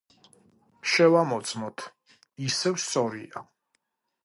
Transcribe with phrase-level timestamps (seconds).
[0.93, 1.85] შევამოწმოთ.
[2.49, 3.47] ისევ სწორია.